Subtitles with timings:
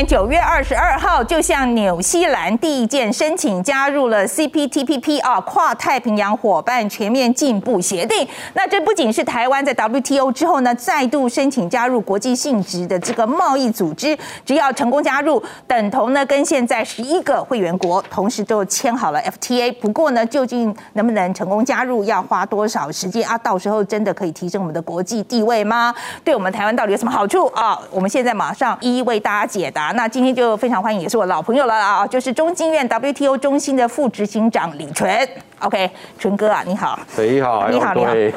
[0.00, 8.26] 年九月二十二号，就向纽西兰第一件申请加入了 CPTPP 啊，跨太平洋伙伴全面进步协定。
[8.54, 19.70] 那这不仅是台湾在 WTO 之后呢，再度申请加入国际性质的这个贸易组织，只要成功加入，等同呢跟现在十一个会员国同时都签好了 FTA。
[19.80, 23.36] 不过呢，究竟能不能成功加入，要花多少时间啊？
[23.36, 25.94] 到时候真的可以提升我们的国际地位吗？
[26.24, 27.78] 对我们台湾到底有什么好处啊？
[27.90, 29.89] 我们现在马上一一为大家解答。
[29.92, 35.28] 那今天就非常欢迎，也是我老朋友了啊，就是中经院 WTO 中心的副执行长李纯。
[35.60, 36.98] OK，纯哥啊，你好。
[37.16, 38.12] 你好，你好，你好。
[38.14, 38.32] 对，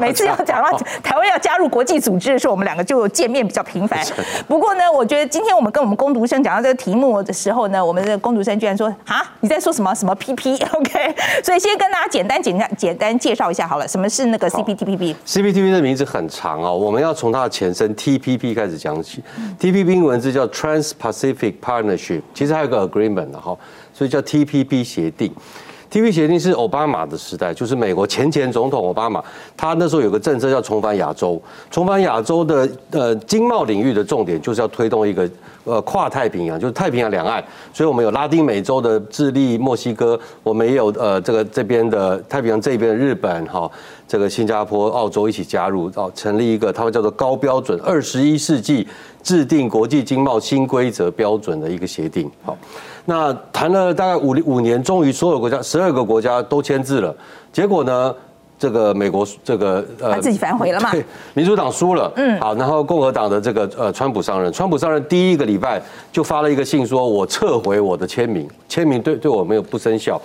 [0.00, 4.00] 每次要讲到台湾要加入国际组织的时候，我们两个就见面比较频繁。
[4.46, 19.22] 不过呢，我觉得今天我们跟我们攻读生讲到这个题目的时候呢，我们的攻读生居然说啊，你在说什么什么 PP？OK， 所以先跟大家简单简单简单介绍一下好了，什么是那个 CPTPP？CPTPP 的名字很长哦，我们要从它的前身 TPP 开始讲起。
[19.58, 23.56] TPP 英文字叫 Trans-Pacific Partnership，其实还有个 Agreement 的哈，
[23.92, 25.34] 所以叫 TPP 协定。
[25.92, 29.22] T V 协定是奥巴马的时代，就是美国前前总统奥巴马，
[29.54, 31.38] 他那时候有个政策叫重返亚洲，
[31.70, 35.28] 重返亚洲的呃经贸领域的重点就是要推动一个
[35.64, 43.70] 呃跨太平洋，就是太平洋两岸，所以我们有拉丁美洲的智利、墨西哥，我们也有呃这个这边的太平洋这边的日本哈，
[44.06, 48.86] 这个新加坡、澳洲一起加入，哦，成立一个他们叫做高标准二十一世纪
[49.22, 52.56] 制定国际经贸新规则标准的一个协定，好。
[53.04, 57.12] 那谈了大概五五年，终于所有国家十二个国家都签字了。
[57.52, 58.14] 结果呢，
[58.62, 60.92] 这个美国这个呃自己反悔了嘛？
[60.92, 62.12] 对，民主党输了。
[62.14, 65.82] 嗯，好，然后共和党的这个呃川普上任，川普上任第一个礼拜
[66.12, 70.20] 就发了一个信，说我撤回我的签名，签名对对我没有不生效。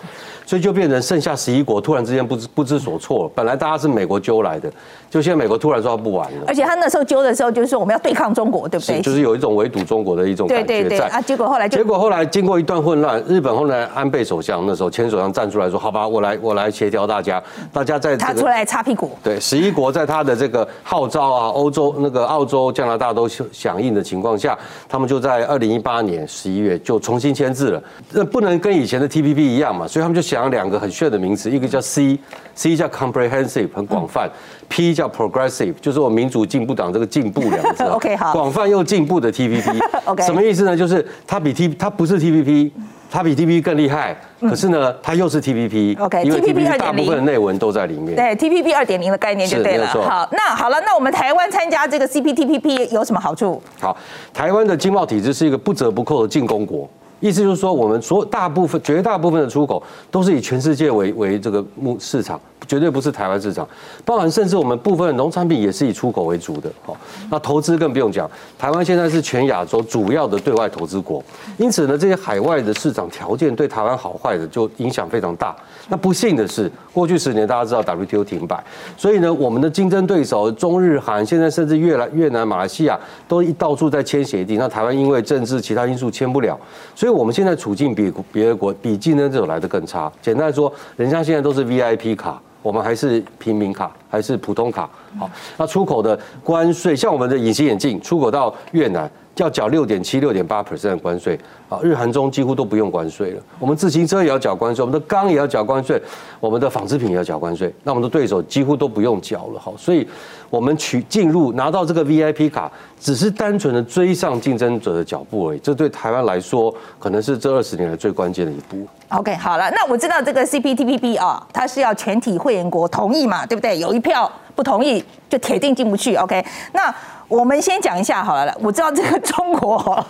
[0.46, 3.30] 所以就变成剩下十一国，突然之间不知不知所措。
[3.36, 4.72] 本来大家是美国揪来的，
[5.10, 6.46] 就现在美国突然说不玩了。
[6.48, 9.02] 而且他那时候揪的时候，就是说我们要对抗中国，对不对？
[9.02, 11.10] 就是有一种围堵中国的一种感觉在。
[11.10, 24.58] 啊，结果后来结果后来经过一段混乱，日本后来安倍首相那时候签首相站出来说：“好吧，我来我来协调大家，大家在他出来擦屁股。”对，十一国在他的这个号召啊，欧洲那个澳洲、加拿大都响应的情况下，
[24.88, 27.84] 他们就在二零一八年十一月就重新签字了。
[28.12, 31.18] 那不能跟以前的 T P P 一样嘛，所以他们就想两个很炫的。
[31.18, 34.30] 名词一个叫 C，C 叫 comprehensive 很广泛
[34.70, 40.78] ，P 叫 progressive 就是我民主进步党这个进步两个字， OK 好，广泛又进步的 TPP，OK 什么意思呢？
[40.78, 42.72] 就是它比 T 它不是 TPP，
[43.10, 49.88] 它比 TPP 更厉害，可是呢它又是 TPP，OK 因为 TPP 大部分的内文都在里面，对 TPP 二点零的概念就对了。
[49.88, 53.62] 好，那好了，那我们台湾参加这个 CPTPP 有什么好处？
[53.80, 53.96] 好，
[54.34, 56.90] 台湾的经贸体制是一个不折不扣的进攻国。
[57.20, 62.40] 意思就是说，我们所大部分、绝大部分的出口都是以全世界为为这个目市场。
[62.68, 63.66] 绝对不是台湾市场，
[64.04, 66.70] 包含甚至我们部分农产品也是以出口为主的。
[66.84, 66.98] 好，
[67.30, 71.24] 那投资更不用讲，台湾现在是全亚洲主要的对外投资国，
[71.58, 75.56] 因此呢，这些海外的市场条件对台湾好坏的就影响非常大。
[75.88, 78.62] 那不幸的是，过去十年大家知道 WTO 停摆，
[78.98, 86.60] 所以呢，我们的竞争对手中日韩现在甚至越来越南、马来西亚都一到处在签协定，那台湾因为政治其他因素签不了，
[86.94, 90.12] 所以因为我们现在处境比别的国比竞争对手来的更差。
[90.22, 92.38] 简单说，人家现在都是 VIP 卡。
[92.62, 94.90] 我们还是平民卡，还是普通卡？
[95.18, 99.10] 好，那出口的关税，像我们的隐形眼镜出口到越南。
[99.38, 101.40] 要缴六点七、六点八 percent 的关税
[101.70, 103.42] 啊，日韩中几乎都不用关税了。
[103.60, 106.02] 我们自行车也要缴关税，我们的钢也要缴关税，
[106.40, 107.74] 我们的纺织品也要缴关税。
[107.84, 109.60] 那我们的对手几乎都不用缴了。
[109.60, 110.08] 好，所以
[110.50, 115.60] 我们取进入拿到这个 VIP 卡，只是单纯的追上竞争者的脚步而已。
[115.60, 118.88] 这对台湾来说，可能是这二十年来最关键的一步。
[119.10, 123.78] OK，好了，那我知道这个 CPTPP 啊，它是要全体会员国同意嘛，对不对？
[123.78, 126.16] 有一票不同意，就铁定进不去。
[126.16, 126.44] OK，
[126.74, 126.94] 那。
[127.28, 130.06] 我们先讲一下好了，我知道这个中国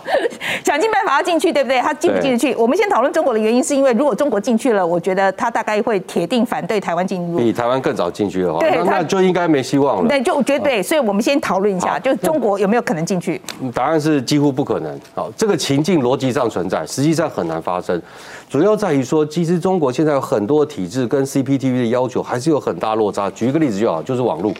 [0.64, 1.80] 想尽办法要进去，对不对？
[1.80, 2.54] 他进不进得去？
[2.54, 7.38] 我们先讨论中国的原因，是因为如果中国进去了，我觉得他大概会铁定反对台湾进入。
[7.38, 10.08] 比台湾更早进去的话，那那就应该没希望了。
[10.08, 10.80] 对，就绝对。
[10.80, 13.40] 所以我们先讨论一下，就中国有没有可能进去？
[13.74, 15.00] 答案是几乎不可能。
[15.14, 18.00] 好，这个情境逻辑上存在，实际上很难发生。
[18.48, 23.28] 主要在于说，其实中国现在有很多体制跟 CPTV 的要求还是有很大落差。
[23.30, 24.52] 举一个例子就好，就是网络。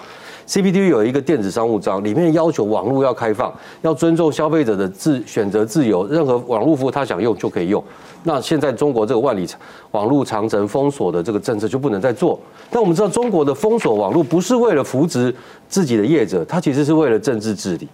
[0.48, 3.52] C p d 有一个电子商务章，里面要求网络要开放，
[3.82, 7.84] 要尊重消费者的自选择自由，任何网络服务他想用就可以用。
[8.22, 9.60] 那现在中国这个万里长
[9.90, 12.40] 网络长城封锁的这个政策就不能再做。
[12.70, 15.34] 但我们知道，中国的封锁网络不是为了扶植
[15.68, 17.86] 自己的业者，它其实是为了政治治理。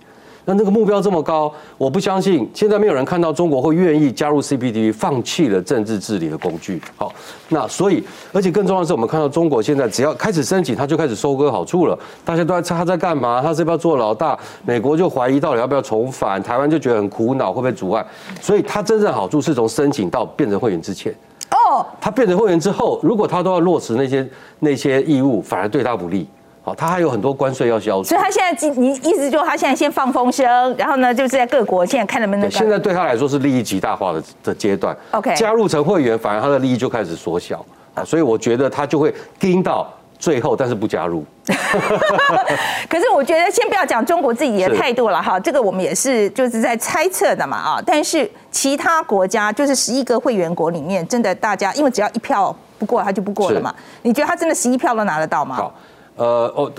[0.47, 6.81] 那那个目标这么高，我不相信现在没有人看到中国会愿意加入 CPTP，放弃了政治治理的工具。
[6.97, 7.13] 好，
[7.49, 11.99] 那所以，而且更重要的是，我们看到中国现在只要开始申请，他就开始收割好处了。
[12.25, 14.39] 大家都在猜他在干嘛，他是不是要做老大？
[14.65, 18.05] 美国就怀疑到底要不要重返，台湾就觉得很苦恼，会不会阻碍？
[18.41, 21.15] 所以，他真正好处是从申请到变成会员之前。
[21.51, 26.29] 哦，他变成会员之后，如果他都要落实那些那些义务，反而对他不利。
[26.67, 28.05] 好，他还有很多关税要消除。
[28.05, 32.51] 所以，他现在你意思就是他现在先放风声，然后呢，就是在各国现在看能不能。
[32.51, 34.97] 现在对他来说是利益极大化的的阶段。
[35.11, 37.63] OK，加入成会员，反而他的利益就开始缩小
[37.93, 41.23] 啊，所以我觉得他就会盯到最后，但是不加入。
[42.89, 47.83] 可是我觉得先不要讲中国自己的态度了哈，这个我们也是就是在猜测的嘛啊。
[47.85, 53.75] 但是其他国家就是十一个会员国里面，真的大家因为只要一票不过，他就不过了嘛。
[54.01, 55.57] 你觉得他真的十一票都拿得到吗？
[55.57, 55.75] 好。
[56.17, 56.71] 呃哦，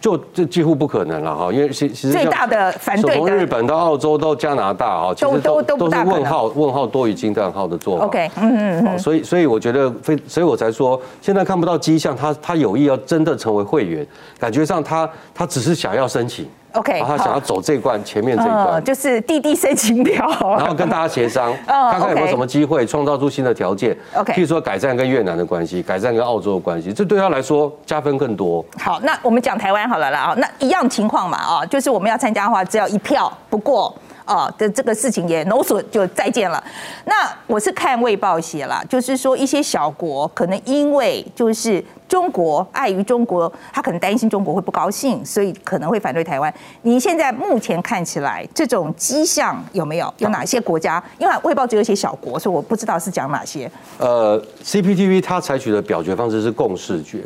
[0.00, 8.04] 就这几乎不可能了哈，因为其其实最大的反对从日本到澳洲到加拿大啊，其实都都是问号问号多于惊叹号的做法。
[8.04, 14.06] OK，嗯嗯嗯，所以所以我觉得非，所以我才说现在看不到迹象，他他有意要真的成为会员，
[14.38, 16.46] 感觉上他他只是想要申请。
[16.72, 20.26] OK，他想要走这一关，前面这一关就是滴滴申请表，
[20.58, 23.96] 然后跟大家协商，看看有没有什么机会创造出新的条件。
[24.14, 28.64] OK，譬如说改善跟越南的关系，改善跟澳洲的关系，这对他来说加分更多。
[28.78, 33.94] 好，那我们讲台湾好了啦啊，那一样情况嘛啊，就是我们要参加的话，只要一票不过。
[34.28, 36.62] 啊的这个事情也 no 损就再见了。
[37.06, 37.14] 那
[37.46, 46.52] 我是看卫报写了，就是说一些小国可能因为就是中国碍于中国，他可能担心中国会不高兴，所以可能会反对台湾。
[46.82, 50.12] 你现在目前看起来这种迹象有没有？
[50.18, 51.02] 有哪些国家？
[51.18, 53.70] 因为卫报只有一些小国，所以我不知道是讲哪些。
[53.98, 57.22] 呃，CPTV 它采取的表决方式是共视决，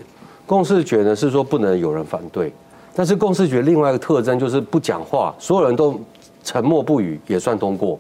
[0.47, 2.53] 共视决呢是说不能有人反对，
[2.95, 6.01] 但是共视决另外一个特征就是不讲话，所有人都。
[6.43, 7.99] 沉默不语也算通过，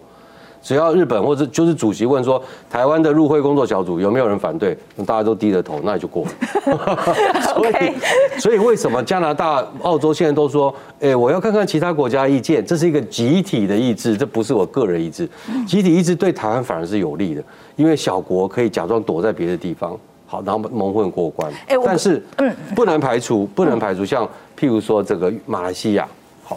[0.63, 2.41] 只要日本或者就是主席问说
[2.71, 6.31] 台湾的入会工作小组有没有人反对，大家都低着头，那也就过了。
[7.55, 15.29] 所以，所以为什么加拿大、澳洲现在都说，哎，我要看看其他国家意见，这是一个集体的意志，这不是我个人意志。
[15.67, 17.43] 集体意志对台湾反而是有利的，
[17.75, 21.53] 因为小国可以假装躲在别的地方，好，然后蒙混过关。
[21.85, 24.25] 但是，嗯，不能排除，不能排除，像
[24.57, 26.07] 譬如说这个马来西亚。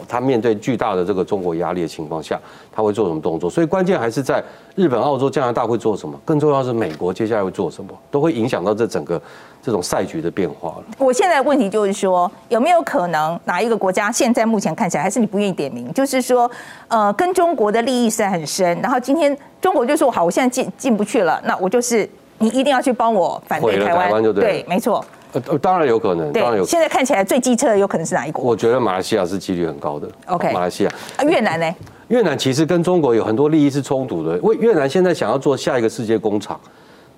[0.08, 2.38] 他面对巨大的这个中国压力的情况下，
[2.72, 3.50] 他会做什么动作？
[3.50, 4.42] 所以关键还是在
[4.74, 9.20] 日本、澳洲、加拿大会做什么，更重要是美国接下来会做什么，都会影响到这整个
[9.62, 10.84] 这种赛局的变化了。
[10.98, 15.92] 我现在问题就是说，有没有可能哪一个国家现在目前看起来还是你不愿意点名？
[15.92, 16.50] 就是说，
[16.88, 22.08] 呃，跟中国的利益是很深，然后今天中国就说好，我现在进进不去了，那我就是
[22.38, 25.04] 你一定要去帮我反对台湾，对，没错。
[25.48, 26.64] 呃，当然有可能，当然有。
[26.64, 28.44] 现在看起来最机车的有可能是哪一国？
[28.44, 30.08] 我觉得马来西亚是几率很高的。
[30.26, 30.90] OK，马来西亚。
[31.16, 31.74] 啊，越南呢？
[32.08, 34.38] 越南其实跟中国有很多利益是冲突的。
[34.42, 36.60] 为越南现在想要做下一个世界工厂，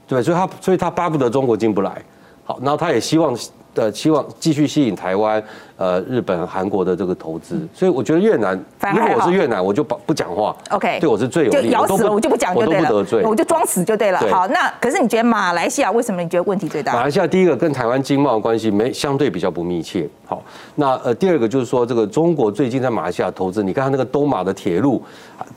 [0.06, 2.02] 对，所以他所以他巴不得中国进不来。
[2.44, 3.36] 好，然后他也希望。
[3.74, 5.42] 的期望继续吸引台湾、
[5.76, 8.58] 呃日本、韩国的这个投资，所以我觉得越南，
[8.92, 10.56] 如果我是越南，我就不不讲话。
[10.70, 14.18] OK，对我是最有利，咬死了我就不讲就对了，我得罪，我就装死就对了。
[14.30, 16.92] 好，那可是你觉得马来西亚为什么你觉得问题最大？
[16.94, 20.08] 马来西亚第一个跟台湾经贸关系没相对比较不密切。
[20.26, 20.42] 好，
[20.74, 25.00] 那呃第二个就是说这个中国最近在马来西亚投资，你看那个东马的铁路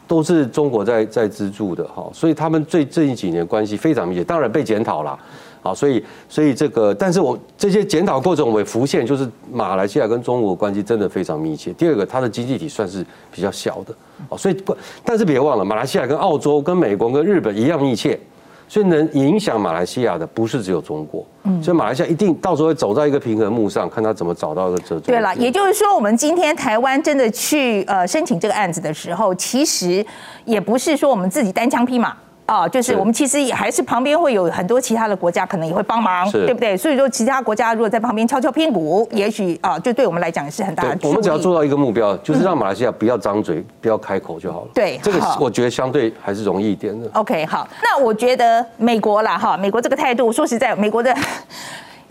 [0.08, 5.18] 都是中国在在资助的哈，所以他们最近几年关系非常密切，当然被检讨了。
[5.64, 11.72] 好，所以所以这个，但是我这些检讨过程我也浮现，就是马来西亚跟中国关系真的非常密切。
[11.74, 13.94] 第二个，它的经济体算是比较小的，
[14.30, 14.64] 哦，所以
[15.06, 18.20] 但是别忘了，马来西亚跟澳洲、跟美国、跟日本一样密切，
[18.68, 25.02] 所以能影响马来西亚的不是只有中国，嗯，所以马来西亚一定到时候会走在一个平衡木上，看他怎么找到一个折中。
[25.02, 30.04] 对了，也就是说，我们今天台湾真的去呃申请这个案子的时候，其实
[30.46, 32.18] 也不是说我们自己单枪匹马。
[32.52, 36.76] 哦，就是我们其实也还是旁边会有很多其他的国家可能也会帮忙，对不对？
[36.76, 41.08] 所以说其他国家如果在旁边敲敲屁股，也许啊，就对我们来讲也是很大的。
[41.08, 44.68] 我们只要做到一个目标，就是让马来西亚不要张嘴，不要开口就好了。
[44.74, 47.10] 对，这个我觉得相对还是容易一点的。
[47.14, 51.16] OK，好，那我觉得美国啦，哈，美国这个态度，说实在，美国的。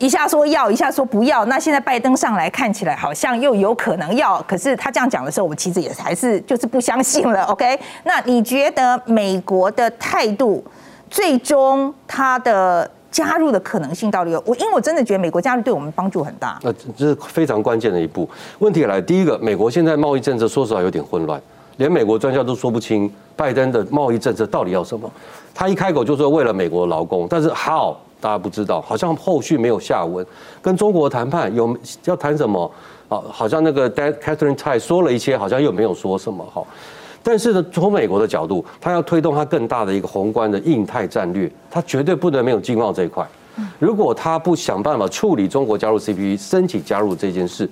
[0.00, 1.44] 一下说要，一下说不要。
[1.44, 7.44] 那现在拜登上来看起来好像又有可能要，可是他这样讲的时候，我们其实也还是就是不相信了。
[7.44, 10.64] OK，那你觉得美国的态度
[11.10, 14.42] 最终他的加入的可能性到底有？
[14.46, 16.58] 我因为我真的觉得美国加入对我们帮助很大。
[16.62, 18.26] 那这是非常关键的一步。
[18.60, 21.38] 问题来，第一个，美国现在贸易政策说实话有点混乱，
[21.76, 25.10] 连美国专家都说不清拜登的贸易政策到底要什么。
[25.54, 27.94] 他一开口就说为了美国劳工，但是 how？
[28.20, 30.24] 大家不知道，好像后续没有下文。
[30.60, 32.70] 跟中国谈判有要谈什么？
[33.08, 36.46] 啊，好像那个 Catherine Tai 说了一些，好像又没有说什么。
[36.52, 36.64] 好，
[37.22, 43.26] 但是呢，从美国的角度，他要推动他更大的一个宏观的印太战略，他绝对不能没有经贸这一块。
[43.78, 47.68] 如果他不想办法处理中国加入 CPP、申请加入这件事，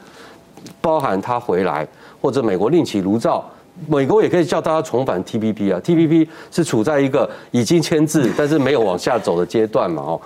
[0.80, 1.86] 包含他回来
[2.20, 3.48] 或者美国另起炉灶，
[3.86, 5.80] 美国也可以叫大家重返 TPP 啊。
[5.80, 10.02] TPP 是处在一个已经签字但是没有往下走的阶段嘛？
[10.02, 10.20] 哦。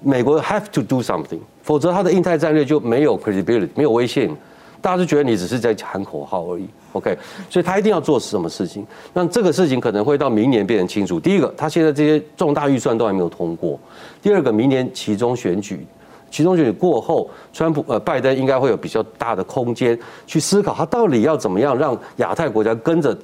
[0.00, 4.36] 美国 have to do something，否则他的印太战略就没有 credibility，没有威信，
[4.80, 6.68] 大家就觉得你只是在喊口号而已。
[6.92, 7.18] OK，
[7.50, 11.18] 所以他一定要做什么事情，那这个事情可能会到明年变成清楚。
[11.18, 13.76] 第一个，他现在这些重大预算都还没有通过；
[14.22, 15.84] 第二个，明年其中选举。
[16.30, 23.16] 其中选举过后，川普呃拜登应该会有比较大的空间去思考，他到底要怎么样让亚太国家跟着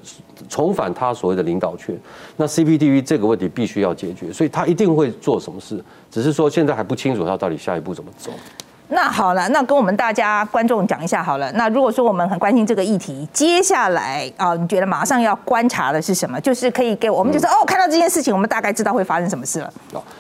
[0.49, 1.99] 重返他所谓的领导权。
[2.37, 8.33] 那 CPTV 这个问题必须要解决，所以他一定会做什么事，只是说现在还不清楚他到底下一步怎么走。
[8.89, 11.51] 那好了，那跟我们大家观众讲一下好了。
[11.53, 16.39] 那如果说我们很关心这个议题，接下来啊，你觉得马上要观察的是什么？
[16.41, 19.73] 就是可以给我们，就是哦，看到这件事情，我们大概知道会发生什么事了。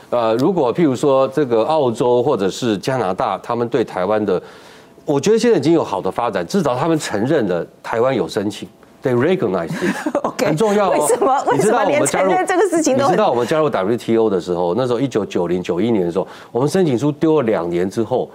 [0.08, 4.42] 呃，如果譬如说这个澳洲或者是加拿大，他们对台湾的，
[5.04, 8.66] 我觉得现在已经有好的发展，至少他们承认了台湾有申请，
[9.02, 9.70] 对，recognize，
[10.38, 10.88] 很重要。
[10.88, 11.44] 为什么？
[11.48, 13.04] 为什么连承认这个事情都？
[13.04, 18.30] 你知道我们加入 WTO 的时候，那时候一九九零九一年的时候，我们申请书丢了两年之后。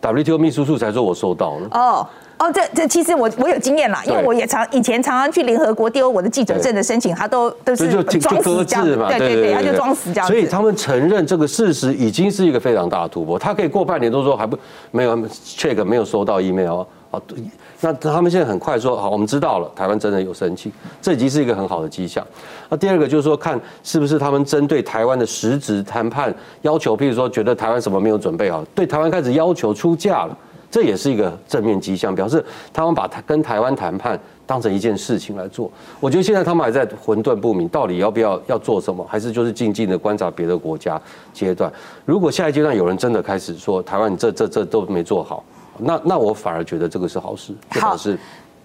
[0.00, 1.68] WTO 秘书处才说我收到了。
[1.72, 7.88] 哦哦，这这其实我我有经验啦，因为我也常以前常常去联合国丢我的记者证的申请，他都都是
[8.18, 10.26] 装死这样，对对对，他就装死这样。
[10.26, 13.38] 所以他们承认这个事实已经是一个非常大的突破。
[13.38, 14.58] 他可以过半年都说还不
[14.90, 16.82] 没有 check 没有收到 email
[17.16, 17.50] 啊。
[17.80, 22.26] 那他们现在很快说好，我们知道了，台湾真的有申请，这已经是一个很好的迹象。
[22.70, 30.38] 那第二个就是说，看是不是他们针对台湾的实质谈判要求，譬如说觉得台湾什么没有准备好，对台湾开始要求出价了，
[30.70, 32.42] 这也是一个正面迹象，表示
[32.72, 35.70] 他们把台跟台湾谈判当成一件事情来做。
[36.00, 40.98] 我觉得现在他们还在混沌不明，到底要不要要做什么，还是就是静静的观察别的国家
[41.34, 41.70] 阶段。
[42.06, 45.44] 如果下一阶段有人真的开始说台湾这这这都没做好。
[45.78, 48.18] 那那我反而觉得这个是好事，好事。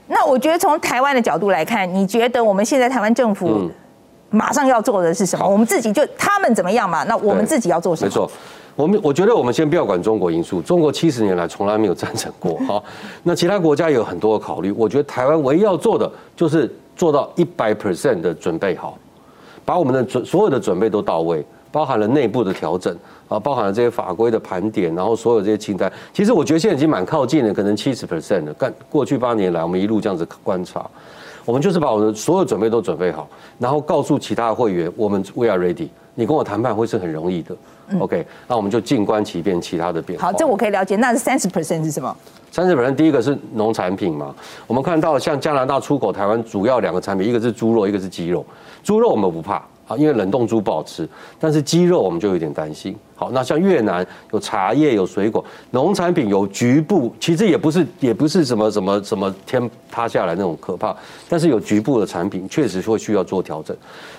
[0.07, 3.69] 那我觉得从台湾的角度来看，你觉得我们现在台湾政府
[4.31, 5.47] 马上要做的是什么？
[5.47, 7.03] 我们自己就他们怎么样嘛？
[7.03, 8.07] 那我们自己要做什么？
[8.07, 8.31] 没错，
[8.75, 12.59] 我们我觉得我们先不要管中国因素，中国七十年来从来没有赞成过。
[12.67, 12.83] 好，
[13.23, 18.97] 那其他国家有很多的考虑，我觉得台湾唯一要做的就是做到一百 percent 的准备好，
[19.63, 21.45] 把我们的准所有的准备都到位。
[21.71, 22.95] 包含了内部的调整
[23.27, 28.53] 啊，包含了这些法规的盘点，然后所有这些清单，其实我觉得现在已经蛮靠近了，可能七十 percent 了。
[28.53, 30.89] 干过去八年来，我们一路这样子观察，
[31.45, 37.55] 我们就是把我们的所有准备都准备好，然后告诉其他的会员，我们 we are ready，你跟我谈判会是很容易的。
[37.99, 40.27] OK，那我们就静观其变，其他的变化。
[40.27, 40.95] 好，这我可以了解。
[40.95, 42.15] 那是三十 percent 是什么？
[42.51, 44.33] 三十 percent 第一个是农产品嘛，
[44.67, 48.45] 我们看到像加拿大出口台湾主要两个产品，一个是猪肉，一个是鸡肉。
[48.83, 49.63] 猪肉我们不怕。
[49.89, 52.95] 啊，因为冷冻猪不好吃，但是鸡肉我们就有点担心。
[53.15, 60.95] 好，那像越南有茶叶、有水果、农产品，有局部，其实也不是，也不是什么什么什么天塌下来那种可怕，
[61.27, 63.75] 但是有局部的产品确实会需要做调整、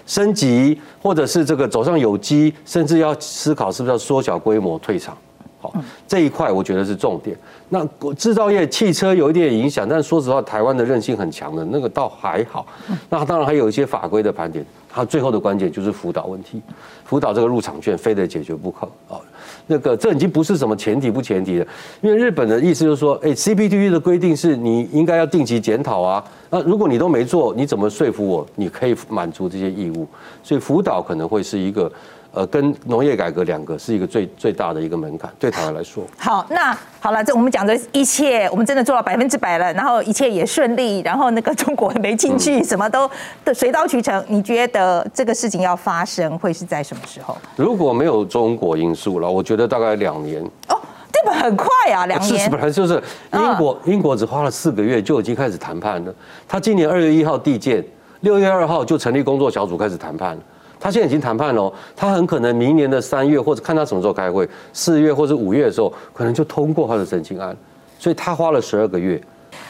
[0.07, 5.17] 升级，或者是这个走上有机，甚至要思考是不是要缩小规模退场。
[5.63, 5.73] 好，
[6.09, 7.37] 这一块我觉得是重点。
[7.69, 12.67] 那制造业、汽车有一点影响，但说实话，台湾的韧性很强的，那个倒还好。
[13.09, 14.65] 那当然还有一些法规的盘点。
[14.93, 16.61] 它最后的关键就是辅导问题，
[17.05, 19.21] 辅导这个入场券非得解决不可啊。
[19.67, 21.67] 那个这已经不是什么前提不前提了，
[22.01, 26.25] 因为日本的意思就是说，哎，CPTP 的规定是你应该要定期检讨啊。
[26.51, 30.07] 那如果你都没做，你怎么说服我你可以满足这些义务？
[30.43, 31.91] 所以辅导可能会是一个。
[32.33, 36.05] 呃，跟农业改革两个是一个最最大的一个门槛，对台湾来说。
[36.17, 43.11] 好，那好了，这我们讲的一切，我们真的做到百分之百了，然后一切也顺利，然后那个中国没进去，什么都
[43.45, 44.25] 的水到渠成。
[44.29, 47.37] 你觉得这个事情要发生会是在什么时候？
[47.57, 50.41] 如果没有中国因素了，我觉得大概两年。
[50.69, 50.79] 哦，
[51.13, 52.49] 这本很快啊，两年。
[52.49, 56.15] 本来就是英国，英国只花了四个月就已经开始谈判了。
[56.47, 57.85] 他今年二月一号递件，
[58.21, 60.43] 六月二号就成立工作小组开始谈判了。
[60.81, 67.55] 他现在已经谈判了，他很可能明年的三月或者看他什么时候开会，四月或者五月的时候，可能就通过他的申请案，
[67.99, 69.21] 所以他花了十二个月。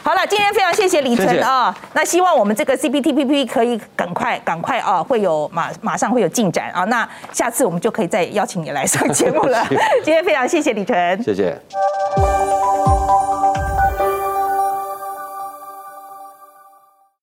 [0.03, 9.63] 好了，今天非常谢谢李晨啊，那希望我们这个 CPTPP 可以赶快赶快啊，会有马马上会有进展啊，那下次我们就可以再邀请你来上节目了。
[10.03, 11.59] 今天非常谢谢李晨，谢谢。